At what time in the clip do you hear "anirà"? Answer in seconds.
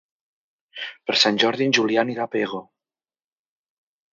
2.07-2.25